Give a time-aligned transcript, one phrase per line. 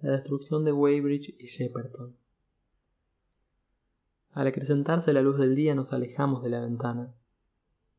[0.00, 2.14] la destrucción de Weybridge y Shepperton.
[4.32, 7.12] Al acrecentarse la luz del día nos alejamos de la ventana,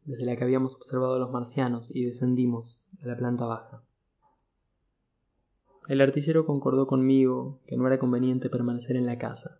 [0.05, 3.81] desde la que habíamos observado a los marcianos, y descendimos a la planta baja.
[5.89, 9.59] El artillero concordó conmigo que no era conveniente permanecer en la casa.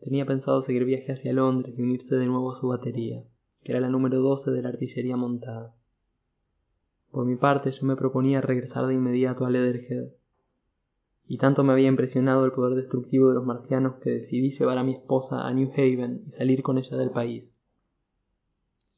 [0.00, 3.22] Tenía pensado seguir viaje hacia Londres y unirse de nuevo a su batería,
[3.62, 5.72] que era la número 12 de la artillería montada.
[7.10, 10.08] Por mi parte, yo me proponía regresar de inmediato a Leatherhead.
[11.26, 14.84] Y tanto me había impresionado el poder destructivo de los marcianos que decidí llevar a
[14.84, 17.44] mi esposa a New Haven y salir con ella del país.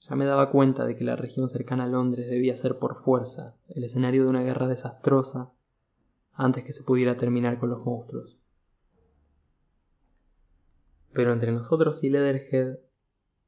[0.08, 3.56] Ya me daba cuenta de que la región cercana a Londres debía ser por fuerza
[3.68, 5.52] el escenario de una guerra desastrosa
[6.32, 8.38] antes que se pudiera terminar con los monstruos.
[11.12, 12.78] Pero entre nosotros y Leatherhead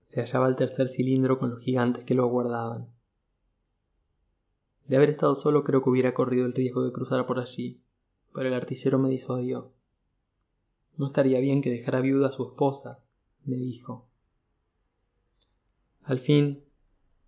[0.09, 2.89] se hallaba el tercer cilindro con los gigantes que lo aguardaban.
[4.87, 7.83] De haber estado solo creo que hubiera corrido el riesgo de cruzar por allí,
[8.35, 9.73] pero el artillero me disuadió.
[10.97, 13.01] No estaría bien que dejara viuda a su esposa,
[13.45, 14.07] me dijo.
[16.05, 16.65] Al fin,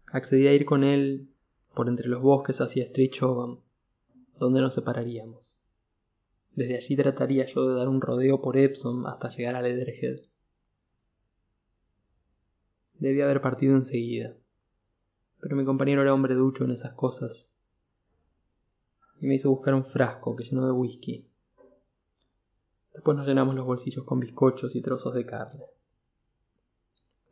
[0.06, 1.28] accedí a ir con él
[1.74, 3.12] por entre los bosques hacia Street
[4.38, 5.56] donde nos separaríamos.
[6.54, 10.20] Desde allí trataría yo de dar un rodeo por Epsom hasta llegar a Leatherhead.
[12.98, 14.34] Debía haber partido enseguida,
[15.40, 17.49] pero mi compañero era hombre ducho en esas cosas
[19.20, 21.26] y me hizo buscar un frasco que llenó de whisky.
[22.94, 25.64] Después nos llenamos los bolsillos con bizcochos y trozos de carne.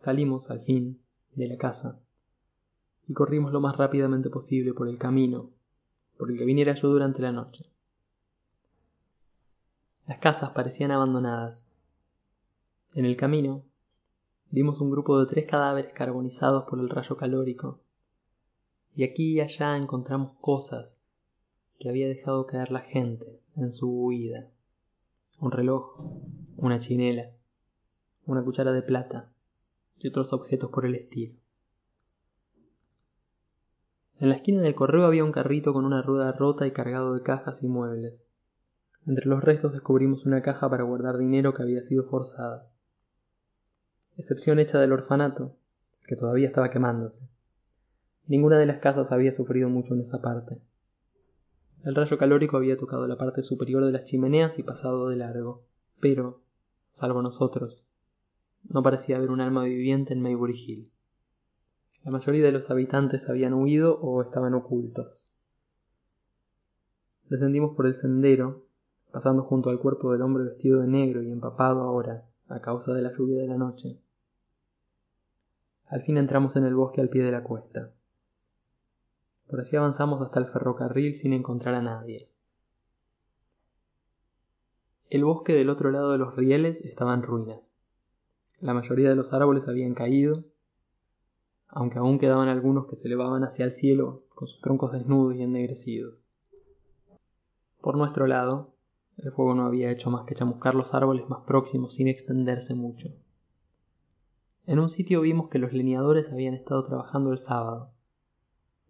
[0.05, 1.01] Salimos, al fin,
[1.35, 1.99] de la casa
[3.09, 5.51] y corrimos lo más rápidamente posible por el camino
[6.19, 7.65] por el que viniera yo durante la noche.
[10.07, 11.65] Las casas parecían abandonadas.
[12.95, 13.63] En el camino
[14.51, 17.79] vimos un grupo de tres cadáveres carbonizados por el rayo calórico,
[18.97, 20.98] y aquí y allá encontramos cosas
[21.79, 24.49] que había dejado caer la gente en su huida.
[25.41, 26.01] Un reloj,
[26.57, 27.31] una chinela,
[28.27, 29.31] una cuchara de plata
[29.99, 31.35] y otros objetos por el estilo.
[34.21, 37.23] En la esquina del correo había un carrito con una rueda rota y cargado de
[37.23, 38.27] cajas y muebles.
[39.07, 42.67] Entre los restos descubrimos una caja para guardar dinero que había sido forzada.
[44.17, 45.55] Excepción hecha del orfanato,
[46.09, 47.29] que todavía estaba quemándose.
[48.27, 50.61] Ninguna de las casas había sufrido mucho en esa parte.
[51.85, 55.63] El rayo calórico había tocado la parte superior de las chimeneas y pasado de largo,
[56.01, 56.41] pero,
[56.99, 57.85] salvo nosotros,
[58.69, 60.91] no parecía haber un alma viviente en Maybury Hill.
[62.05, 65.25] La mayoría de los habitantes habían huido o estaban ocultos.
[67.29, 68.65] Descendimos por el sendero,
[69.13, 73.03] pasando junto al cuerpo del hombre vestido de negro y empapado ahora, a causa de
[73.03, 73.99] la lluvia de la noche.
[75.87, 77.91] Al fin entramos en el bosque al pie de la cuesta.
[79.49, 82.29] Por así avanzamos hasta el ferrocarril sin encontrar a nadie.
[85.09, 87.73] El bosque del otro lado de los rieles estaba en ruinas.
[88.61, 90.45] La mayoría de los árboles habían caído,
[91.69, 95.43] aunque aún quedaban algunos que se elevaban hacia el cielo con sus troncos desnudos y
[95.43, 96.15] ennegrecidos.
[97.81, 98.75] Por nuestro lado,
[99.17, 103.09] el fuego no había hecho más que chamuscar los árboles más próximos sin extenderse mucho.
[104.67, 107.93] En un sitio vimos que los leñadores habían estado trabajando el sábado,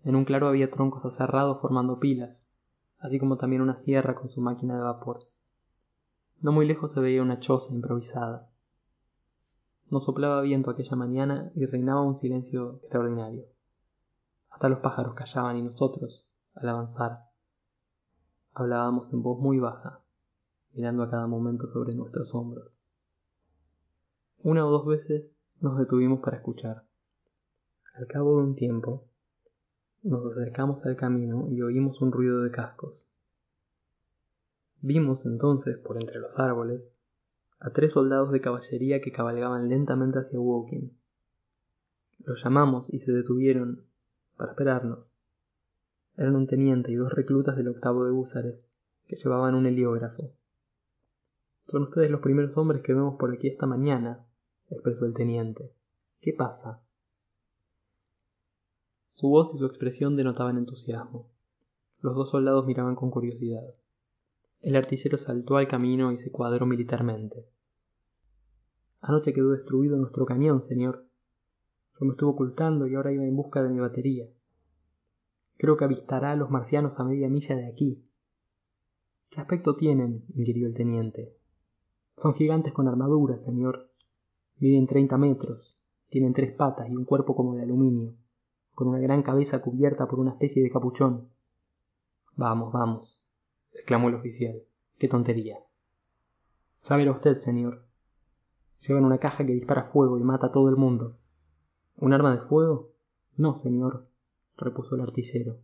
[0.05, 2.37] en un claro había troncos aserrados formando pilas,
[2.99, 5.29] así como también una sierra con su máquina de vapor.
[6.41, 8.49] No muy lejos se veía una choza improvisada.
[9.91, 13.45] No soplaba viento aquella mañana y reinaba un silencio extraordinario.
[14.51, 17.21] Hasta los pájaros callaban y nosotros, al avanzar,
[18.55, 20.01] hablábamos en voz muy baja,
[20.75, 22.77] mirando a cada momento sobre nuestros hombros.
[24.43, 26.85] Una o dos veces nos detuvimos para escuchar.
[27.95, 29.08] Al cabo de un tiempo,
[30.03, 33.05] nos acercamos al camino y oímos un ruido de cascos.
[34.81, 36.95] Vimos entonces, por entre los árboles,
[37.59, 40.97] a tres soldados de caballería que cabalgaban lentamente hacia Woking.
[42.21, 43.87] Los llamamos y se detuvieron
[44.37, 45.13] para esperarnos.
[46.17, 48.61] Eran un teniente y dos reclutas del octavo de húsares,
[49.07, 50.33] que llevaban un heliógrafo.
[51.67, 54.27] Son ustedes los primeros hombres que vemos por aquí esta mañana,
[54.71, 55.73] expresó el teniente.
[56.21, 56.83] ¿Qué pasa?
[59.19, 61.27] Su voz y su expresión denotaban entusiasmo.
[62.03, 63.75] Los dos soldados miraban con curiosidad.
[64.61, 67.49] El artillero saltó al camino y se cuadró militarmente.
[69.01, 71.05] Anoche quedó destruido nuestro cañón, señor.
[71.99, 74.29] Yo me estuve ocultando y ahora iba en busca de mi batería.
[75.57, 78.05] Creo que avistará a los marcianos a media milla de aquí.
[79.31, 80.27] ¿Qué aspecto tienen?
[80.37, 81.35] inquirió el teniente.
[82.19, 83.91] Son gigantes con armadura, señor.
[84.61, 85.77] Miden treinta metros,
[86.09, 88.15] tienen tres patas y un cuerpo como de aluminio
[88.79, 91.31] con una gran cabeza cubierta por una especie de capuchón.
[92.37, 93.21] Vamos, vamos,
[93.73, 94.63] exclamó el oficial.
[95.01, 95.59] Qué tontería.
[96.83, 97.85] Sábelo usted, señor.
[98.87, 101.19] Llevan una caja que dispara fuego y mata a todo el mundo.
[101.97, 102.93] ¿Un arma de fuego?
[103.37, 104.07] No, señor,
[104.57, 105.59] repuso el artillero,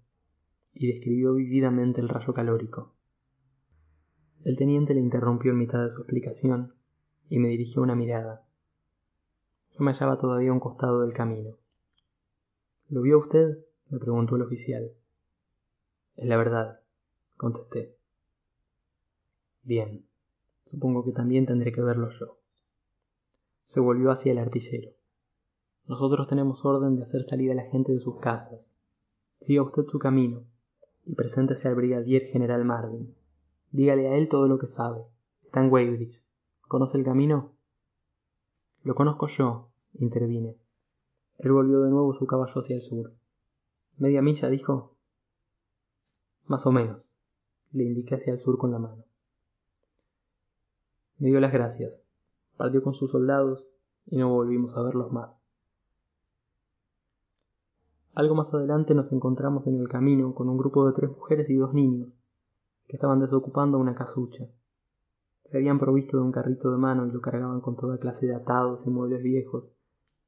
[0.73, 2.97] y describió vividamente el rayo calórico.
[4.43, 6.75] El teniente le interrumpió en mitad de su explicación
[7.29, 8.45] y me dirigió una mirada.
[9.71, 11.59] Yo me hallaba todavía a un costado del camino.
[12.89, 13.59] ¿Lo vio usted?
[13.89, 14.91] me preguntó el oficial.
[16.17, 16.81] Es la verdad,
[17.37, 17.97] contesté.
[19.63, 20.05] Bien,
[20.65, 22.39] supongo que también tendré que verlo yo.
[23.67, 24.91] Se volvió hacia el artillero.
[25.87, 28.73] Nosotros tenemos orden de hacer salir a la gente de sus casas.
[29.41, 30.45] Siga usted su camino
[31.05, 33.15] y preséntese al brigadier general Marvin.
[33.71, 35.03] Dígale a él todo lo que sabe.
[35.43, 36.23] Está en Weybridge.
[36.69, 37.53] ¿Conoce el camino?
[38.83, 40.57] Lo conozco yo, intervine.
[41.39, 43.13] Él volvió de nuevo su caballo hacia el sur.
[43.99, 44.97] ¿Media milla, dijo?
[46.47, 47.19] Más o menos.
[47.73, 49.05] Le indiqué hacia el sur con la mano.
[51.19, 52.03] Me dio las gracias.
[52.57, 53.65] Partió con sus soldados
[54.07, 55.45] y no volvimos a verlos más.
[58.15, 61.57] Algo más adelante nos encontramos en el camino con un grupo de tres mujeres y
[61.57, 62.17] dos niños,
[62.87, 64.45] que estaban desocupando una casucha.
[65.43, 68.37] Se habían provisto de un carrito de mano y lo cargaban con toda clase de
[68.37, 69.73] atados y muebles viejos.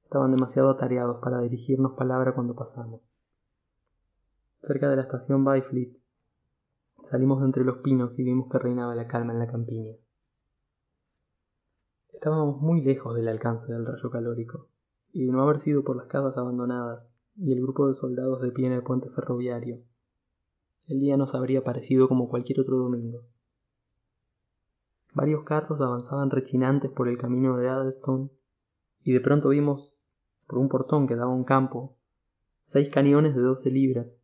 [0.06, 3.10] Estaban demasiado atareados para dirigirnos palabra cuando pasamos.
[4.62, 5.96] Cerca de la estación Byfleet,
[7.02, 9.96] salimos de entre los pinos y vimos que reinaba la calma en la campiña.
[12.12, 14.68] Estábamos muy lejos del alcance del rayo calórico,
[15.12, 18.52] y de no haber sido por las casas abandonadas y el grupo de soldados de
[18.52, 19.82] pie en el puente ferroviario,
[20.86, 23.24] el día nos habría parecido como cualquier otro domingo.
[25.14, 28.30] Varios carros avanzaban rechinantes por el camino de Addlestone
[29.02, 29.95] y de pronto vimos,
[30.46, 31.96] por un portón que daba un campo,
[32.62, 34.16] seis cañones de doce libras,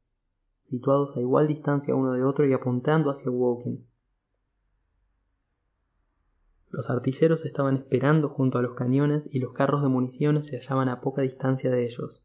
[0.68, 3.84] situados a igual distancia uno de otro y apuntando hacia Woking.
[6.70, 10.88] Los artilleros estaban esperando junto a los cañones y los carros de municiones se hallaban
[10.88, 12.22] a poca distancia de ellos.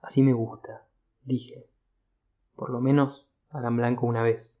[0.00, 0.84] Así me gusta,
[1.24, 1.68] dije.
[2.56, 4.60] Por lo menos harán blanco una vez.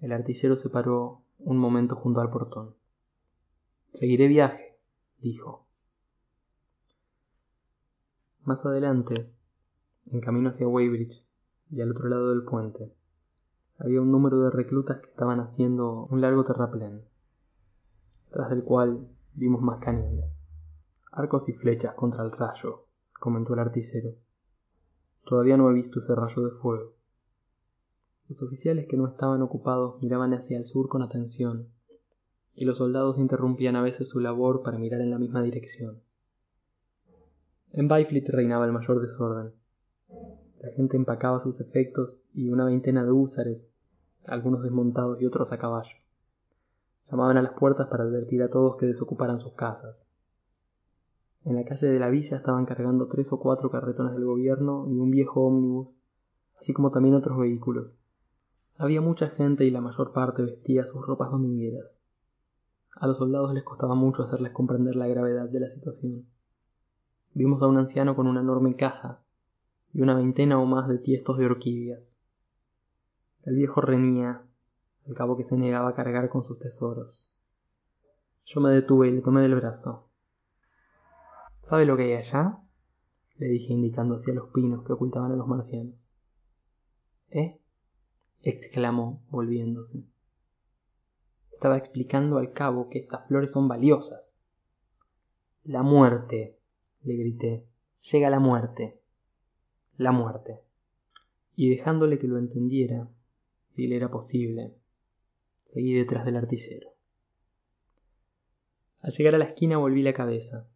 [0.00, 2.74] El artillero se paró un momento junto al portón.
[3.92, 4.76] Seguiré viaje,
[5.18, 5.64] dijo.
[8.44, 9.32] Más adelante,
[10.10, 11.24] en camino hacia Weybridge
[11.70, 12.92] y al otro lado del puente,
[13.78, 17.04] había un número de reclutas que estaban haciendo un largo terraplén,
[18.30, 20.42] tras del cual vimos más cañones.
[21.12, 22.86] Arcos y flechas contra el rayo,
[23.20, 24.16] comentó el artillero.
[25.24, 26.94] Todavía no he visto ese rayo de fuego.
[28.28, 31.68] Los oficiales que no estaban ocupados miraban hacia el sur con atención,
[32.56, 36.02] y los soldados interrumpían a veces su labor para mirar en la misma dirección.
[37.74, 39.54] En Byfleet reinaba el mayor desorden.
[40.60, 43.66] La gente empacaba sus efectos y una veintena de húsares,
[44.26, 45.96] algunos desmontados y otros a caballo.
[47.10, 50.04] Llamaban a las puertas para advertir a todos que desocuparan sus casas.
[51.44, 54.98] En la calle de la villa estaban cargando tres o cuatro carretones del gobierno y
[54.98, 55.88] un viejo ómnibus,
[56.60, 57.96] así como también otros vehículos.
[58.76, 62.02] Había mucha gente y la mayor parte vestía sus ropas domingueras.
[62.96, 66.26] A los soldados les costaba mucho hacerles comprender la gravedad de la situación.
[67.34, 69.22] Vimos a un anciano con una enorme caja
[69.92, 72.16] y una veintena o más de tiestos de orquídeas.
[73.44, 74.42] El viejo reñía,
[75.06, 77.32] al cabo que se negaba a cargar con sus tesoros.
[78.44, 80.08] Yo me detuve y le tomé del brazo.
[81.60, 82.58] ¿Sabe lo que hay allá?
[83.38, 86.08] le dije indicando hacia los pinos que ocultaban a los marcianos.
[87.30, 87.58] ¿Eh?
[88.42, 90.04] exclamó, volviéndose.
[91.52, 94.36] Estaba explicando al cabo que estas flores son valiosas.
[95.64, 96.58] La muerte,
[97.04, 97.64] le grité.
[98.10, 99.00] Llega la muerte.
[99.96, 100.60] La muerte.
[101.56, 103.08] Y dejándole que lo entendiera,
[103.74, 104.74] si le era posible,
[105.72, 106.90] seguí detrás del artillero.
[109.00, 110.68] Al llegar a la esquina volví la cabeza.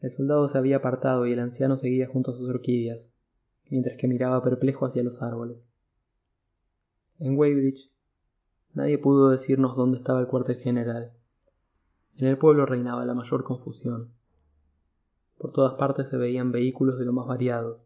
[0.00, 3.10] El soldado se había apartado y el anciano seguía junto a sus orquídeas,
[3.68, 5.68] mientras que miraba perplejo hacia los árboles.
[7.18, 7.90] En Weybridge
[8.74, 11.12] nadie pudo decirnos dónde estaba el cuartel general.
[12.16, 14.15] En el pueblo reinaba la mayor confusión.
[15.38, 17.84] Por todas partes se veían vehículos de lo más variados.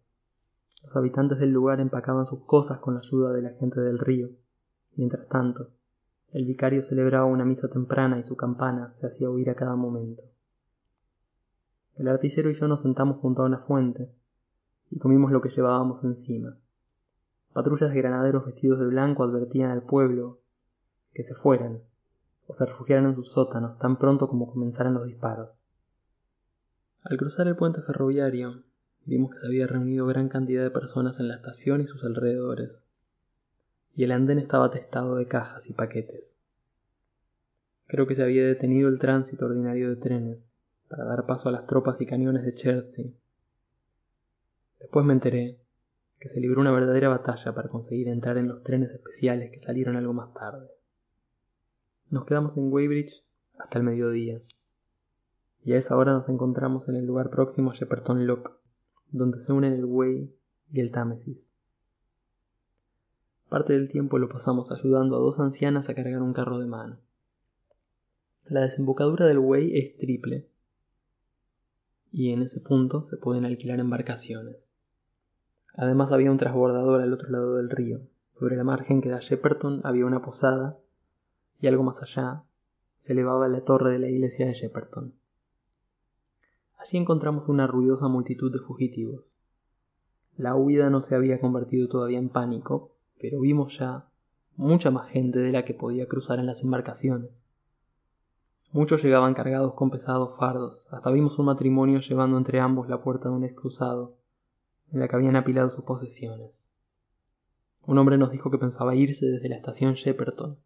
[0.82, 4.30] Los habitantes del lugar empacaban sus cosas con la ayuda de la gente del río.
[4.96, 5.68] Mientras tanto,
[6.32, 10.22] el vicario celebraba una misa temprana y su campana se hacía oír a cada momento.
[11.96, 14.10] El artillero y yo nos sentamos junto a una fuente
[14.90, 16.56] y comimos lo que llevábamos encima.
[17.52, 20.38] Patrullas de granaderos vestidos de blanco advertían al pueblo
[21.12, 21.80] que se fueran
[22.46, 25.59] o se refugiaran en sus sótanos tan pronto como comenzaran los disparos.
[27.02, 28.62] Al cruzar el puente ferroviario,
[29.06, 32.84] vimos que se había reunido gran cantidad de personas en la estación y sus alrededores.
[33.96, 36.36] y el andén estaba atestado de cajas y paquetes.
[37.86, 40.54] Creo que se había detenido el tránsito ordinario de trenes
[40.88, 43.16] para dar paso a las tropas y cañones de Chertsey.
[44.78, 45.58] Después me enteré
[46.20, 49.96] que se libró una verdadera batalla para conseguir entrar en los trenes especiales que salieron
[49.96, 50.68] algo más tarde.
[52.10, 53.24] Nos quedamos en Weybridge
[53.58, 54.40] hasta el mediodía,
[55.64, 58.52] y a esa hora nos encontramos en el lugar próximo a Shepperton Lock,
[59.10, 60.34] donde se unen el Wey
[60.72, 61.50] y el Támesis.
[63.48, 66.98] Parte del tiempo lo pasamos ayudando a dos ancianas a cargar un carro de mano.
[68.46, 70.46] La desembocadura del Wey es triple,
[72.12, 74.56] y en ese punto se pueden alquilar embarcaciones.
[75.74, 78.00] Además había un transbordador al otro lado del río.
[78.32, 80.76] Sobre la margen que da Shepperton había una posada
[81.60, 82.42] y algo más allá
[83.04, 85.12] se elevaba la torre de la iglesia de Shepperton.
[86.80, 89.22] Allí encontramos una ruidosa multitud de fugitivos.
[90.38, 94.06] La huida no se había convertido todavía en pánico, pero vimos ya
[94.56, 97.30] mucha más gente de la que podía cruzar en las embarcaciones.
[98.72, 103.28] Muchos llegaban cargados con pesados fardos, hasta vimos un matrimonio llevando entre ambos la puerta
[103.28, 104.14] de un excruzado,
[104.90, 106.50] en la que habían apilado sus posesiones.
[107.84, 110.56] Un hombre nos dijo que pensaba irse desde la estación Shepperton.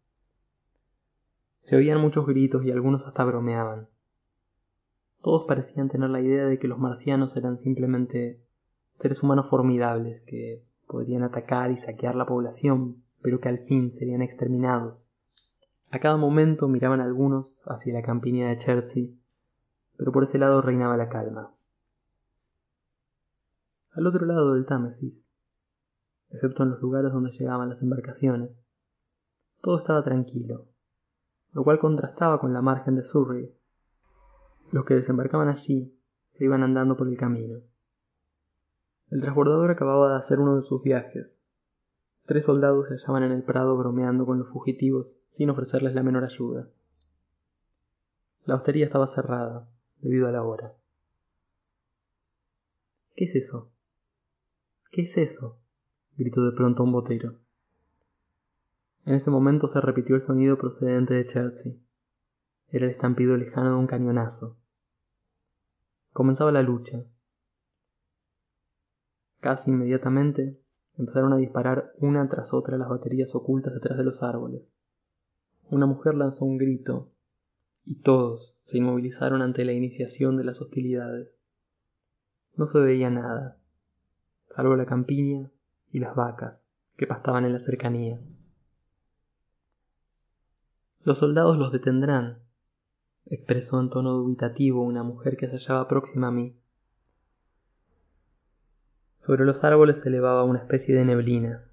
[1.63, 3.89] Se oían muchos gritos y algunos hasta bromeaban.
[5.25, 8.39] Todos parecían tener la idea de que los marcianos eran simplemente
[8.99, 14.21] seres humanos formidables que podrían atacar y saquear la población, pero que al fin serían
[14.21, 15.07] exterminados.
[15.89, 19.19] A cada momento miraban algunos hacia la campiña de Chertsey,
[19.97, 21.51] pero por ese lado reinaba la calma.
[23.93, 25.27] Al otro lado del Támesis,
[26.29, 28.61] excepto en los lugares donde llegaban las embarcaciones,
[29.61, 30.67] todo estaba tranquilo,
[31.51, 33.51] lo cual contrastaba con la margen de Surrey.
[34.71, 35.93] Los que desembarcaban allí
[36.33, 37.61] se iban andando por el camino.
[39.09, 41.39] El transbordador acababa de hacer uno de sus viajes.
[42.25, 46.23] Tres soldados se hallaban en el prado bromeando con los fugitivos sin ofrecerles la menor
[46.23, 46.67] ayuda.
[48.45, 49.69] La hostería estaba cerrada
[50.01, 50.73] debido a la hora.
[53.15, 53.71] ¿Qué es eso?
[54.91, 55.59] ¿Qué es eso?
[56.17, 57.35] gritó de pronto un botero.
[59.05, 61.84] En ese momento se repitió el sonido procedente de Chertsey.
[62.71, 64.57] Era el estampido lejano de un cañonazo.
[66.11, 67.03] Comenzaba la lucha.
[69.39, 70.59] Casi inmediatamente
[70.97, 74.73] empezaron a disparar una tras otra las baterías ocultas detrás de los árboles.
[75.69, 77.11] Una mujer lanzó un grito
[77.85, 81.29] y todos se inmovilizaron ante la iniciación de las hostilidades.
[82.55, 83.57] No se veía nada,
[84.55, 85.51] salvo la campiña
[85.91, 86.65] y las vacas
[86.97, 88.31] que pastaban en las cercanías.
[91.03, 92.39] Los soldados los detendrán,
[93.27, 96.55] expresó en tono dubitativo una mujer que se hallaba próxima a mí.
[99.17, 101.65] Sobre los árboles se elevaba una especie de neblina.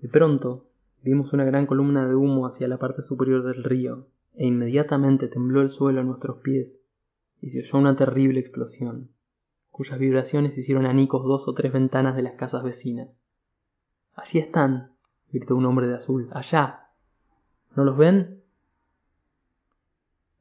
[0.00, 0.66] De pronto
[1.02, 5.62] vimos una gran columna de humo hacia la parte superior del río, e inmediatamente tembló
[5.62, 6.80] el suelo a nuestros pies
[7.40, 9.10] y se oyó una terrible explosión
[9.76, 13.20] cuyas vibraciones hicieron anicos dos o tres ventanas de las casas vecinas.
[14.14, 14.92] Allí están,
[15.30, 16.88] gritó un hombre de azul, allá.
[17.76, 18.40] ¿No los ven?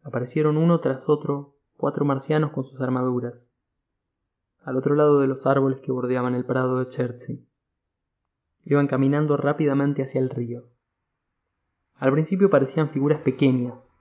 [0.06, 3.50] Aparecieron uno tras otro cuatro marcianos con sus armaduras,
[4.64, 7.44] al otro lado de los árboles que bordeaban el prado de Chertsey.
[8.66, 10.66] Iban caminando rápidamente hacia el río.
[11.96, 13.98] Al principio parecían figuras pequeñas,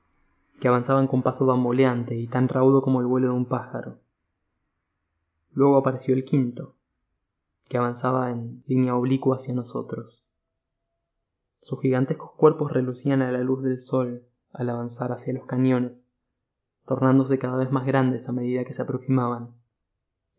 [0.60, 3.96] que avanzaban con paso bamboleante y tan raudo como el vuelo de un pájaro.
[5.54, 6.74] Luego apareció el quinto,
[7.66, 10.22] que avanzaba en línea oblicua hacia nosotros.
[11.60, 16.08] Sus gigantescos cuerpos relucían a la luz del sol al avanzar hacia los cañones,
[16.86, 19.54] tornándose cada vez más grandes a medida que se aproximaban.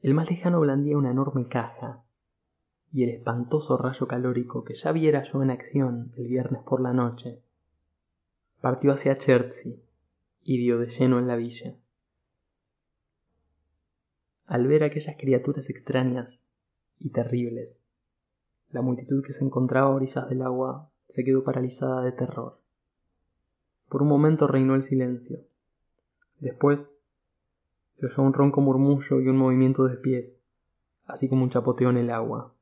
[0.01, 2.03] El más lejano blandía una enorme caja,
[2.91, 6.93] y el espantoso rayo calórico que ya viera yo en acción el viernes por la
[6.93, 7.41] noche,
[8.62, 9.84] partió hacia Chertsey
[10.43, 11.75] y dio de lleno en la villa.
[14.45, 16.39] Al ver aquellas criaturas extrañas
[17.00, 17.77] y terribles,
[18.69, 22.64] la multitud que se encontraba a orillas del agua se quedó paralizada de terror.
[23.89, 25.39] Por un momento reinó el silencio.
[26.39, 26.92] Después
[27.96, 30.42] se oyó un ronco murmullo y un movimiento de pies,
[31.06, 32.54] así como un chapoteo en el agua.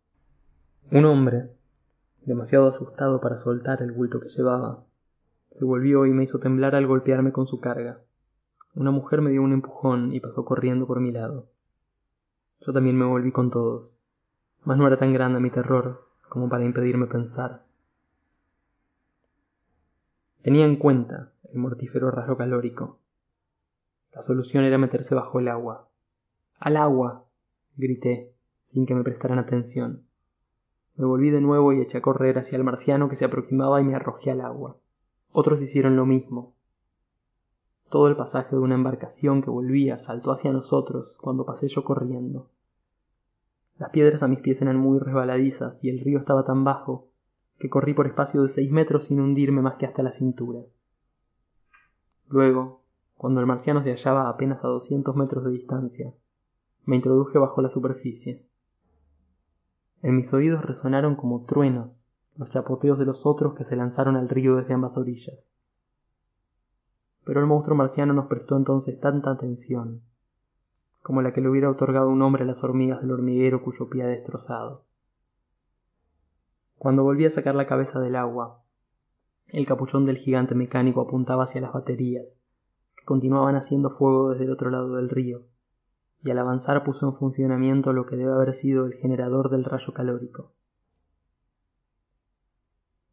[0.92, 1.50] Un hombre,
[2.22, 4.86] demasiado asustado para soltar el bulto que llevaba,
[5.52, 8.02] se volvió y me hizo temblar al golpearme con su carga.
[8.76, 11.48] Una mujer me dio un empujón y pasó corriendo por mi lado.
[12.62, 13.94] Yo también me volví con todos,
[14.64, 17.64] mas no era tan grande mi terror como para impedirme pensar.
[20.44, 23.00] Tenía en cuenta el mortífero rayo calórico.
[24.14, 25.88] La solución era meterse bajo el agua.
[26.60, 27.24] ¡Al agua!
[27.78, 28.34] grité,
[28.64, 30.04] sin que me prestaran atención.
[30.98, 33.86] Me volví de nuevo y eché a correr hacia el marciano que se aproximaba y
[33.86, 34.76] me arrojé al agua.
[35.32, 36.54] Otros hicieron lo mismo.
[37.90, 42.50] Todo el pasaje de una embarcación que volvía saltó hacia nosotros cuando pasé yo corriendo.
[43.80, 47.13] Las piedras a mis pies eran muy resbaladizas y el río estaba tan bajo
[47.60, 50.62] que corrí por espacio de seis metros sin hundirme más que hasta la cintura.
[52.28, 52.82] Luego,
[53.16, 56.14] cuando el marciano se hallaba apenas a doscientos metros de distancia,
[56.86, 58.46] me introduje bajo la superficie.
[60.02, 64.28] En mis oídos resonaron como truenos los chapoteos de los otros que se lanzaron al
[64.28, 65.50] río desde ambas orillas.
[67.24, 70.02] Pero el monstruo marciano nos prestó entonces tanta atención
[71.04, 74.04] como la que le hubiera otorgado un hombre a las hormigas del hormiguero cuyo pie
[74.04, 74.86] ha destrozado.
[76.84, 78.62] Cuando volví a sacar la cabeza del agua,
[79.48, 82.42] el capuchón del gigante mecánico apuntaba hacia las baterías,
[82.98, 85.44] que continuaban haciendo fuego desde el otro lado del río,
[86.26, 89.94] y al avanzar puso en funcionamiento lo que debe haber sido el generador del rayo
[89.94, 90.52] calórico.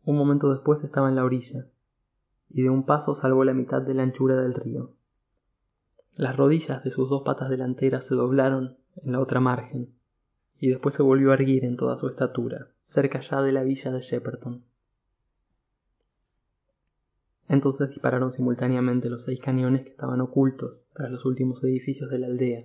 [0.04, 1.66] Un momento después estaba en la orilla,
[2.48, 4.94] y de un paso salvó la mitad de la anchura del río.
[6.16, 9.94] Las rodillas de sus dos patas delanteras se doblaron en la otra margen,
[10.58, 13.90] y después se volvió a erguir en toda su estatura, cerca ya de la villa
[13.90, 14.64] de Shepperton.
[17.48, 22.26] Entonces dispararon simultáneamente los seis cañones que estaban ocultos tras los últimos edificios de la
[22.28, 22.64] aldea.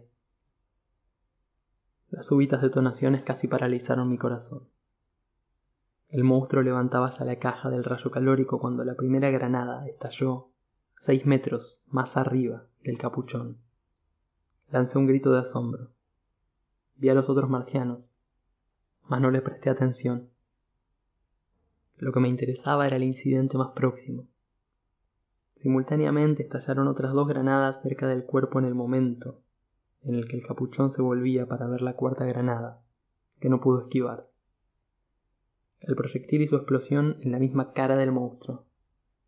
[2.12, 4.68] Las súbitas detonaciones casi paralizaron mi corazón.
[6.10, 10.50] El monstruo levantaba ya la caja del rayo calórico cuando la primera granada estalló
[11.02, 13.58] seis metros más arriba del capuchón.
[14.70, 15.90] Lancé un grito de asombro.
[16.96, 18.08] Vi a los otros marcianos,
[19.08, 20.30] mas no le presté atención.
[21.98, 24.28] Lo que me interesaba era el incidente más próximo.
[25.56, 29.40] Simultáneamente estallaron otras dos granadas cerca del cuerpo en el momento
[30.06, 32.80] en el que el capuchón se volvía para ver la cuarta granada,
[33.40, 34.28] que no pudo esquivar.
[35.82, 38.66] El proyectil hizo explosión en la misma cara del monstruo.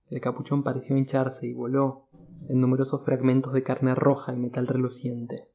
[0.10, 2.06] El capuchón pareció hincharse y voló
[2.48, 5.48] en numerosos fragmentos de carne roja y metal reluciente.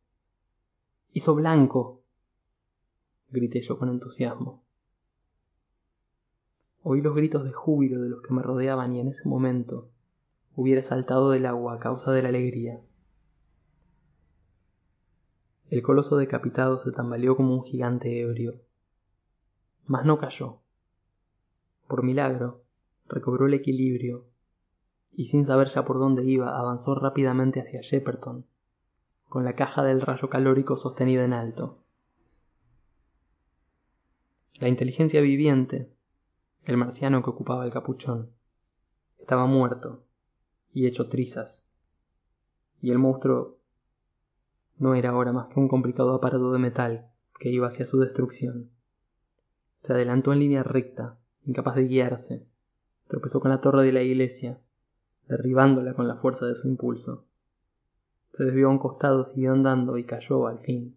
[1.12, 2.01] ¡Hizo blanco!
[3.32, 4.62] Grité yo con entusiasmo.
[6.84, 9.88] Oí los gritos de júbilo de los que me rodeaban y en ese momento
[10.54, 12.80] hubiera saltado del agua a causa de la alegría.
[15.70, 18.60] El coloso decapitado se tambaleó como un gigante ebrio,
[19.86, 20.58] mas no cayó.
[21.88, 22.62] Por milagro,
[23.08, 24.26] recobró el equilibrio
[25.14, 28.46] y sin saber ya por dónde iba, avanzó rápidamente hacia Shepperton,
[29.28, 31.81] con la caja del rayo calórico sostenida en alto.
[34.62, 35.90] La inteligencia viviente,
[36.66, 38.30] el marciano que ocupaba el capuchón,
[39.18, 40.04] estaba muerto
[40.72, 41.64] y hecho trizas,
[42.80, 43.58] y el monstruo
[44.78, 48.70] no era ahora más que un complicado aparato de metal que iba hacia su destrucción.
[49.82, 52.46] Se adelantó en línea recta, incapaz de guiarse,
[53.08, 54.60] tropezó con la torre de la iglesia
[55.26, 57.24] derribándola con la fuerza de su impulso.
[58.34, 60.94] Se desvió a un costado, siguió andando y cayó al fin,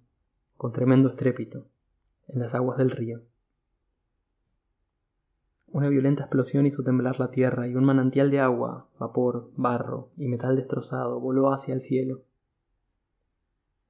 [0.55, 1.65] con tremendo estrépito,
[2.27, 3.23] en las aguas del río.
[5.75, 10.29] Una violenta explosión hizo temblar la tierra y un manantial de agua, vapor, barro y
[10.29, 12.21] metal destrozado voló hacia el cielo.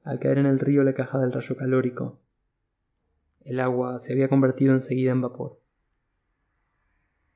[0.04, 2.17] Al caer en el río la caja del rayo calórico,
[3.43, 5.60] el agua se había convertido enseguida en vapor.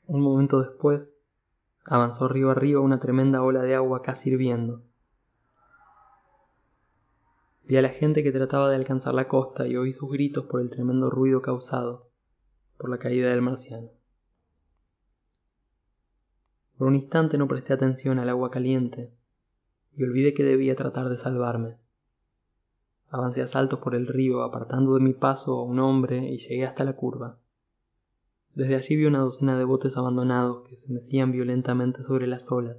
[0.08, 1.14] Un momento después,
[1.86, 4.82] Avanzó río arriba una tremenda ola de agua casi hirviendo.
[7.66, 10.60] Vi a la gente que trataba de alcanzar la costa y oí sus gritos por
[10.60, 12.10] el tremendo ruido causado
[12.78, 13.99] por la caída del marciano.
[16.80, 19.12] Por un instante no presté atención al agua caliente
[19.98, 21.76] y olvidé que debía tratar de salvarme.
[23.10, 26.66] Avancé a saltos por el río, apartando de mi paso a un hombre y llegué
[26.66, 27.38] hasta la curva.
[28.56, 32.78] Desde allí vi una docena de botes abandonados que se mecían violentamente sobre las olas.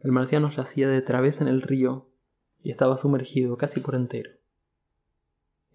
[0.00, 2.08] El marciano yacía de través en el río
[2.64, 4.32] y estaba sumergido casi por entero.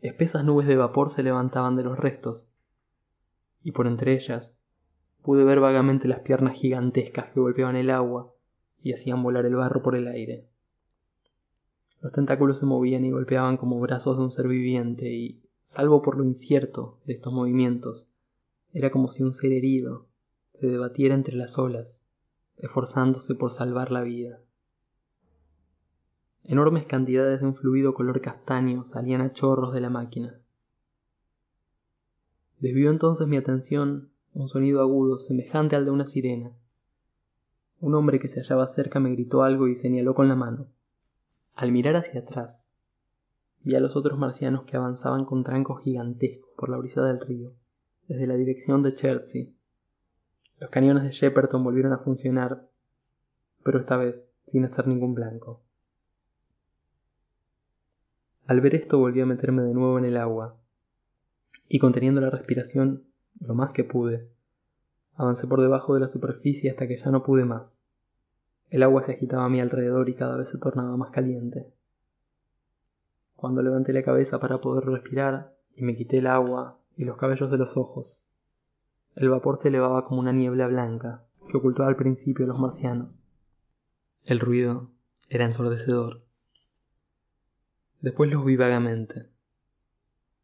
[0.01, 2.43] Espesas nubes de vapor se levantaban de los restos,
[3.63, 4.51] y por entre ellas
[5.23, 8.33] pude ver vagamente las piernas gigantescas que golpeaban el agua
[8.81, 10.45] y hacían volar el barro por el aire.
[12.01, 15.41] Los tentáculos se movían y golpeaban como brazos de un ser viviente y,
[15.75, 18.07] salvo por lo incierto de estos movimientos,
[18.73, 20.05] era como si un ser herido
[20.59, 22.01] se debatiera entre las olas,
[22.57, 24.39] esforzándose por salvar la vida.
[26.43, 30.39] Enormes cantidades de un fluido color castaño salían a chorros de la máquina.
[32.59, 36.51] Desvió entonces mi atención un sonido agudo semejante al de una sirena.
[37.81, 40.67] Un hombre que se hallaba cerca me gritó algo y señaló con la mano.
[41.55, 42.69] Al mirar hacia atrás,
[43.63, 47.53] vi a los otros marcianos que avanzaban con trancos gigantescos por la brisa del río
[48.07, 49.55] desde la dirección de Chertsey.
[50.57, 52.67] Los cañones de Shepperton volvieron a funcionar,
[53.63, 55.61] pero esta vez sin hacer ningún blanco.
[58.47, 60.57] Al ver esto volví a meterme de nuevo en el agua,
[61.67, 63.03] y conteniendo la respiración
[63.39, 64.29] lo más que pude,
[65.15, 67.77] avancé por debajo de la superficie hasta que ya no pude más.
[68.69, 71.67] El agua se agitaba a mi alrededor y cada vez se tornaba más caliente.
[73.35, 77.49] Cuando levanté la cabeza para poder respirar y me quité el agua y los cabellos
[77.49, 78.21] de los ojos,
[79.15, 83.21] el vapor se elevaba como una niebla blanca que ocultó al principio los marcianos.
[84.23, 84.89] El ruido
[85.29, 86.21] era ensordecedor.
[88.01, 89.27] Después los vi vagamente.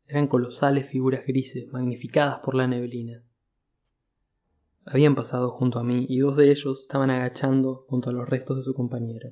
[0.07, 3.23] Eran colosales figuras grises, magnificadas por la neblina.
[4.85, 8.57] Habían pasado junto a mí y dos de ellos estaban agachando junto a los restos
[8.57, 9.31] de su compañero.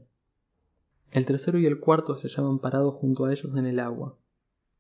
[1.12, 4.16] El tercero y el cuarto se hallaban parados junto a ellos en el agua,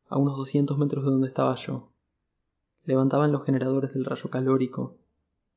[0.09, 1.91] a unos doscientos metros de donde estaba yo.
[2.85, 4.97] Levantaban los generadores del rayo calórico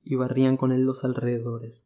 [0.04, 1.82] y barrían con él los alrededores.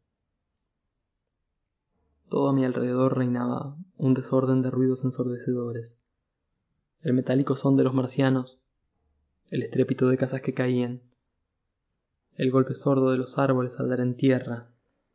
[2.27, 6.00] Todo a mi alrededor reinaba un desorden de ruidos ensordecedores.
[7.01, 8.59] El metálico son de los marcianos,
[9.49, 11.01] el estrépito de casas que caían,
[12.37, 14.67] el golpe sordo de los árboles al dar en tierra.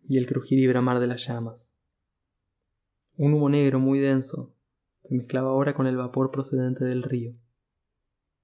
[0.08, 1.68] Y el crujir y bramar de las llamas.
[3.16, 4.54] Un humo negro muy denso
[5.02, 7.34] se mezclaba ahora con el vapor procedente del río,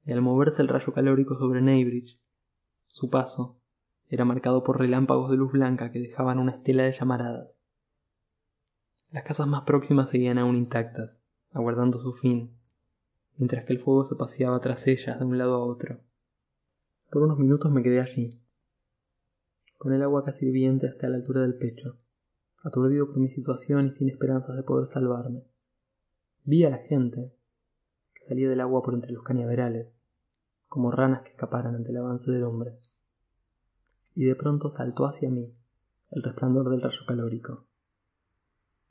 [0.05, 2.19] y al moverse el rayo calórico sobre Neybridge,
[2.87, 3.61] su paso
[4.09, 7.51] era marcado por relámpagos de luz blanca que dejaban una estela de llamaradas.
[9.11, 11.17] Las casas más próximas seguían aún intactas,
[11.53, 12.51] aguardando su fin,
[13.37, 16.01] mientras que el fuego se paseaba tras ellas de un lado a otro.
[17.11, 18.41] Por unos minutos me quedé allí,
[19.79, 21.97] con el agua casi hirviente hasta la altura del pecho,
[22.63, 25.45] aturdido por mi situación y sin esperanzas de poder salvarme.
[26.45, 27.35] Vi a la gente
[28.15, 29.99] que salía del agua por entre los cañaverales,
[30.69, 32.79] como ranas que escaparan ante el avance del hombre.
[34.15, 35.55] Y de pronto saltó hacia mí
[36.13, 37.67] el resplandor del rayo calórico.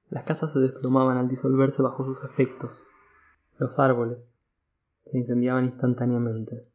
[0.10, 2.84] Las casas se desplomaban al disolverse bajo sus efectos.
[3.58, 4.34] Los árboles
[5.06, 6.68] se incendiaban instantáneamente.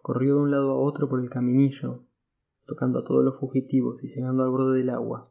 [0.00, 2.04] Corrió de un lado a otro por el caminillo,
[2.66, 5.30] tocando a todos los fugitivos y llegando al borde del agua,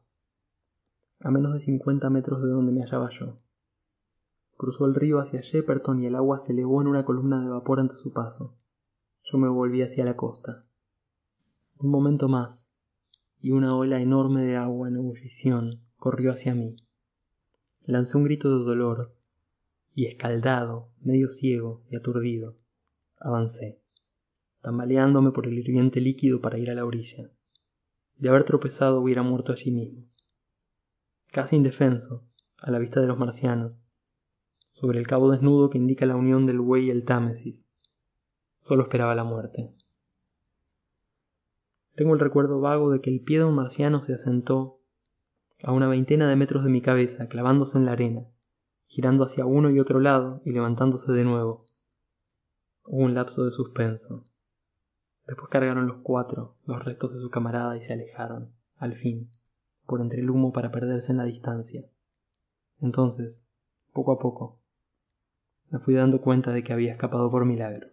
[1.20, 3.38] a menos de cincuenta metros de donde me hallaba yo.
[4.58, 7.80] Cruzó el río hacia Shepperton y el agua se elevó en una columna de vapor
[7.80, 8.54] ante su paso.
[9.24, 10.64] Yo me volví hacia la costa.
[11.80, 12.60] Un momento más,
[13.42, 16.76] y una ola enorme de agua en ebullición corrió hacia mí.
[17.86, 19.12] Lancé un grito de dolor
[19.94, 22.56] y escaldado, medio ciego y aturdido,
[23.20, 23.80] avancé,
[24.62, 27.30] tambaleándome por el hirviente líquido para ir a la orilla.
[28.18, 30.06] De haber tropezado hubiera muerto allí mismo.
[31.32, 32.24] Casi indefenso,
[32.58, 33.80] a la vista de los marcianos,
[34.72, 37.66] sobre el cabo desnudo que indica la unión del buey y el Támesis,
[38.62, 39.72] solo esperaba la muerte.
[41.96, 44.80] Tengo el recuerdo vago de que el pie de un marciano se asentó
[45.64, 48.31] a una veintena de metros de mi cabeza, clavándose en la arena,
[48.92, 51.66] girando hacia uno y otro lado y levantándose de nuevo.
[52.84, 54.26] Hubo un lapso de suspenso.
[55.26, 59.30] Después cargaron los cuatro los restos de su camarada y se alejaron, al fin,
[59.86, 61.86] por entre el humo para perderse en la distancia.
[62.82, 63.42] Entonces,
[63.94, 64.60] poco a poco,
[65.70, 67.92] me fui dando cuenta de que había escapado por milagro.